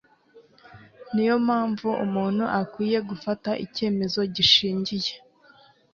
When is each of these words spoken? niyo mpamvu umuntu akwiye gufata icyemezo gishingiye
niyo 1.13 1.35
mpamvu 1.45 1.89
umuntu 2.05 2.43
akwiye 2.61 2.99
gufata 3.09 3.49
icyemezo 3.65 4.19
gishingiye 4.35 5.11